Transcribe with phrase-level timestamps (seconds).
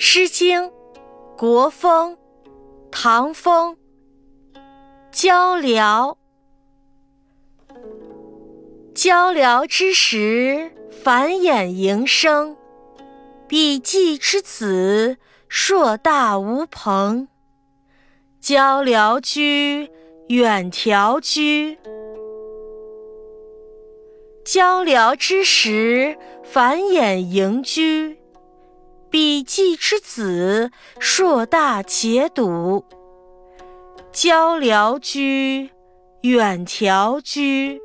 [0.00, 0.62] 诗经·
[1.36, 2.14] 国风·
[2.88, 3.76] 唐风。
[5.10, 6.16] 交辽，
[8.94, 10.70] 交辽之时，
[11.02, 12.56] 繁衍营生。
[13.48, 15.16] 比季之子，
[15.48, 17.26] 硕大无朋。
[18.40, 19.90] 交辽居，
[20.28, 21.76] 远迢居。
[24.44, 28.16] 交辽之时，繁衍营居。
[29.10, 32.84] 比季之子，硕大且笃。
[34.12, 35.70] 交辽居，
[36.22, 37.80] 远迢居。